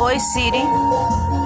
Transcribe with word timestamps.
Oi, 0.00 0.18
Siri. 0.18 1.39